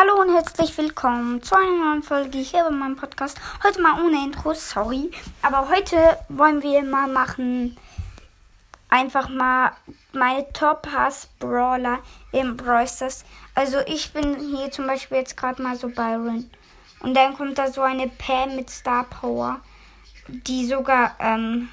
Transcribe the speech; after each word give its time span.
Hallo 0.00 0.20
und 0.20 0.32
herzlich 0.32 0.78
willkommen 0.78 1.42
zu 1.42 1.56
einer 1.56 1.86
neuen 1.86 2.04
Folge 2.04 2.38
hier 2.38 2.62
bei 2.62 2.70
meinem 2.70 2.94
Podcast. 2.94 3.36
Heute 3.64 3.82
mal 3.82 4.00
ohne 4.00 4.24
Intro, 4.26 4.54
sorry. 4.54 5.10
Aber 5.42 5.68
heute 5.70 6.16
wollen 6.28 6.62
wir 6.62 6.84
mal 6.84 7.08
machen, 7.08 7.76
einfach 8.88 9.28
mal 9.28 9.72
meine 10.12 10.52
Top-Hass-Brawler 10.52 11.98
im 12.30 12.56
Brawl 12.56 12.86
Stars. 12.86 13.24
Also 13.56 13.78
ich 13.88 14.12
bin 14.12 14.36
hier 14.36 14.70
zum 14.70 14.86
Beispiel 14.86 15.18
jetzt 15.18 15.36
gerade 15.36 15.60
mal 15.60 15.74
so 15.74 15.88
Byron. 15.88 16.48
Und 17.00 17.14
dann 17.14 17.36
kommt 17.36 17.58
da 17.58 17.72
so 17.72 17.82
eine 17.82 18.06
Pam 18.06 18.54
mit 18.54 18.70
Star 18.70 19.02
Power, 19.02 19.60
die 20.28 20.64
sogar 20.64 21.16
ähm, 21.18 21.70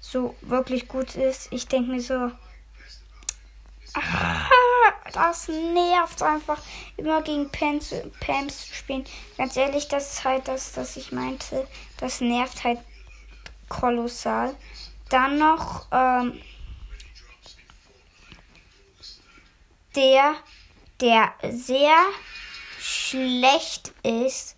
so 0.00 0.34
wirklich 0.40 0.88
gut 0.88 1.14
ist. 1.14 1.46
Ich 1.52 1.68
denke 1.68 1.92
mir 1.92 2.00
so, 2.00 2.32
das 5.28 5.48
nervt 5.48 6.22
einfach, 6.22 6.60
immer 6.96 7.22
gegen 7.22 7.50
Pams, 7.50 7.94
Pams 8.20 8.66
zu 8.66 8.74
spielen. 8.74 9.04
Ganz 9.36 9.56
ehrlich, 9.56 9.88
das 9.88 10.14
ist 10.14 10.24
halt 10.24 10.48
das, 10.48 10.76
was 10.76 10.96
ich 10.96 11.12
meinte. 11.12 11.66
Das 11.98 12.20
nervt 12.20 12.64
halt 12.64 12.78
kolossal. 13.68 14.54
Dann 15.08 15.38
noch 15.38 15.86
ähm, 15.92 16.40
der, 19.94 20.34
der 21.00 21.32
sehr 21.50 21.96
schlecht 22.78 23.92
ist. 24.02 24.56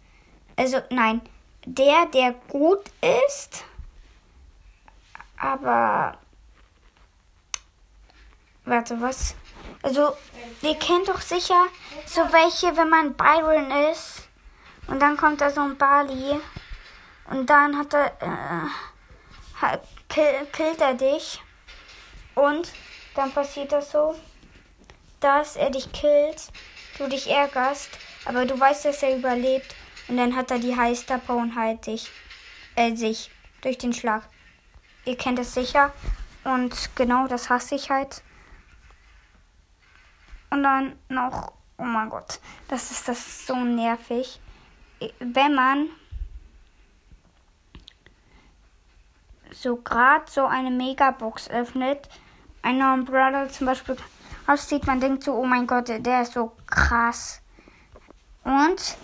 Also 0.56 0.80
nein, 0.90 1.20
der, 1.64 2.06
der 2.06 2.32
gut 2.48 2.90
ist, 3.26 3.64
aber 5.36 6.18
Warte, 8.64 9.00
was? 9.00 9.34
Also, 9.82 10.16
ihr 10.62 10.74
kennt 10.76 11.08
doch 11.08 11.20
sicher 11.20 11.66
so 12.06 12.20
welche, 12.32 12.76
wenn 12.76 12.88
man 12.88 13.14
Byron 13.14 13.70
ist. 13.90 14.28
Und 14.86 15.00
dann 15.00 15.16
kommt 15.16 15.40
da 15.40 15.50
so 15.50 15.60
ein 15.60 15.76
Bali. 15.76 16.40
Und 17.30 17.48
dann 17.48 17.78
hat 17.78 17.94
er, 17.94 18.06
äh, 18.20 19.78
kill, 20.08 20.46
killt 20.52 20.80
er 20.80 20.94
dich. 20.94 21.40
Und 22.34 22.72
dann 23.14 23.32
passiert 23.32 23.72
das 23.72 23.92
so, 23.92 24.14
dass 25.20 25.56
er 25.56 25.70
dich 25.70 25.92
killt, 25.92 26.48
du 26.98 27.08
dich 27.08 27.30
ärgerst, 27.30 27.90
aber 28.24 28.44
du 28.44 28.58
weißt, 28.58 28.84
dass 28.84 29.02
er 29.02 29.16
überlebt. 29.16 29.74
Und 30.08 30.16
dann 30.16 30.34
hat 30.34 30.50
er 30.50 30.58
die 30.58 30.76
Heißtapper 30.76 31.36
und 31.36 31.54
halt 31.54 31.86
dich, 31.86 32.10
äh, 32.74 32.94
sich 32.94 33.30
durch 33.60 33.78
den 33.78 33.92
Schlag. 33.92 34.24
Ihr 35.04 35.16
kennt 35.16 35.38
es 35.38 35.54
sicher. 35.54 35.92
Und 36.44 36.90
genau 36.96 37.28
das 37.28 37.48
hasse 37.50 37.76
ich 37.76 37.90
halt. 37.90 38.22
Und 40.52 40.64
dann 40.64 40.98
noch, 41.08 41.54
oh 41.78 41.84
mein 41.84 42.10
Gott, 42.10 42.38
das 42.68 42.90
ist 42.90 43.08
das 43.08 43.46
so 43.46 43.56
nervig. 43.56 44.38
Wenn 45.18 45.54
man 45.54 45.88
so 49.50 49.76
gerade 49.76 50.30
so 50.30 50.44
eine 50.44 50.70
Megabox 50.70 51.48
öffnet, 51.48 52.06
ein 52.60 52.76
neuen 52.76 53.06
Brother 53.06 53.48
zum 53.48 53.66
Beispiel 53.66 53.96
aussieht, 54.46 54.86
man 54.86 55.00
denkt 55.00 55.24
so, 55.24 55.32
oh 55.32 55.46
mein 55.46 55.66
Gott, 55.66 55.88
der 55.88 56.20
ist 56.20 56.34
so 56.34 56.52
krass. 56.66 57.40
Und 58.44 58.98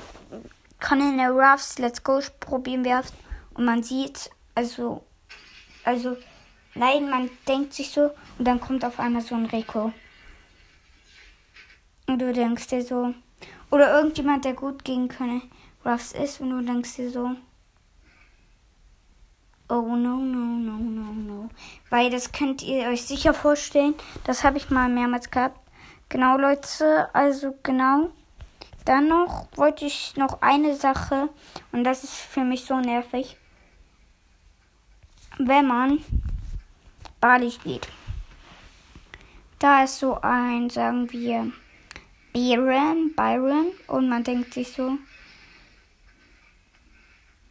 kann 0.80 1.00
in 1.00 1.16
der 1.16 1.30
Ruffs 1.30 1.78
Let's 1.78 2.04
Go 2.04 2.20
probieren 2.40 2.84
werfen 2.84 3.16
und 3.54 3.64
man 3.64 3.82
sieht, 3.82 4.30
also, 4.54 5.02
also, 5.82 6.14
nein, 6.74 7.08
man 7.08 7.30
denkt 7.48 7.72
sich 7.72 7.90
so 7.90 8.10
und 8.38 8.44
dann 8.44 8.60
kommt 8.60 8.84
auf 8.84 9.00
einmal 9.00 9.22
so 9.22 9.34
ein 9.34 9.46
Rico. 9.46 9.94
Und 12.08 12.18
du 12.20 12.32
denkst 12.32 12.66
dir 12.68 12.82
so. 12.82 13.14
Oder 13.70 13.94
irgendjemand, 13.98 14.44
der 14.44 14.54
gut 14.54 14.84
gegen 14.84 15.08
König 15.08 15.42
Ruffs 15.84 16.12
ist 16.12 16.40
und 16.40 16.50
du 16.50 16.62
denkst 16.62 16.96
dir 16.96 17.10
so. 17.10 17.36
Oh 19.68 19.94
no, 19.94 20.16
no, 20.16 20.56
no, 20.56 20.78
no, 20.78 21.12
no. 21.12 21.50
Weil 21.90 22.10
das 22.10 22.32
könnt 22.32 22.62
ihr 22.62 22.88
euch 22.88 23.04
sicher 23.04 23.34
vorstellen. 23.34 23.94
Das 24.24 24.42
habe 24.42 24.56
ich 24.56 24.70
mal 24.70 24.88
mehrmals 24.88 25.30
gehabt. 25.30 25.60
Genau, 26.08 26.38
Leute. 26.38 27.14
Also 27.14 27.54
genau. 27.62 28.08
Dann 28.86 29.08
noch 29.08 29.46
wollte 29.56 29.84
ich 29.84 30.16
noch 30.16 30.40
eine 30.40 30.74
Sache. 30.74 31.28
Und 31.72 31.84
das 31.84 32.04
ist 32.04 32.14
für 32.14 32.44
mich 32.44 32.64
so 32.64 32.80
nervig. 32.80 33.36
Wenn 35.36 35.66
man 35.66 36.02
Bali 37.20 37.50
spielt. 37.50 37.86
Da 39.58 39.84
ist 39.84 39.98
so 39.98 40.18
ein, 40.22 40.70
sagen 40.70 41.12
wir, 41.12 41.52
Byron, 42.38 43.12
Byron 43.16 43.72
und 43.88 44.08
man 44.08 44.22
denkt 44.22 44.54
sich 44.54 44.70
so, 44.70 44.96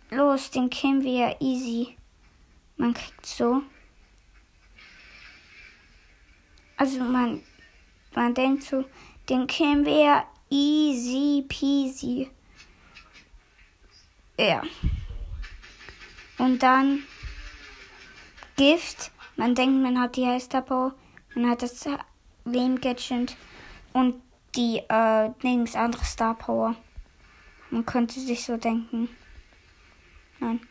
los, 0.09 0.49
den 0.49 0.69
kennen 0.69 1.03
wir 1.03 1.11
ja 1.11 1.35
easy. 1.41 1.97
Man 2.77 2.93
kriegt 2.93 3.25
so. 3.25 3.63
Also 6.77 7.03
man, 7.03 7.43
man 8.15 8.33
denkt 8.33 8.63
so, 8.63 8.85
den 9.27 9.45
kennen 9.47 9.83
wir 9.83 9.99
ja 9.99 10.27
easy 10.49 11.43
peasy. 11.49 12.29
Ja. 14.39 14.63
Und 16.37 16.63
dann 16.63 17.03
Gift. 18.55 19.11
Man 19.35 19.53
denkt, 19.53 19.83
man 19.83 19.99
hat 19.99 20.15
die 20.15 20.25
Heißtapo. 20.25 20.93
Man 21.35 21.49
hat 21.49 21.61
das 21.61 21.85
Leben 22.45 22.79
Gadget. 22.79 23.35
Und 23.91 24.21
die 24.55 24.83
äh, 24.89 25.29
links 25.41 25.75
andere 25.75 26.03
Star 26.03 26.35
Power. 26.35 26.75
Man 27.69 27.85
könnte 27.85 28.19
sich 28.19 28.45
so 28.45 28.57
denken. 28.57 29.09
Nein. 30.39 30.61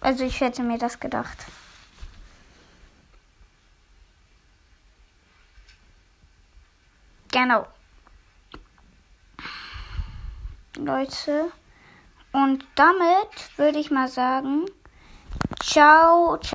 Also 0.00 0.24
ich 0.24 0.40
hätte 0.40 0.62
mir 0.62 0.78
das 0.78 0.98
gedacht. 0.98 1.46
Genau. 7.30 7.66
Leute. 10.76 11.52
Und 12.32 12.66
damit 12.74 13.58
würde 13.58 13.78
ich 13.78 13.90
mal 13.90 14.08
sagen, 14.08 14.66
ciao. 15.62 16.38
ciao. 16.38 16.40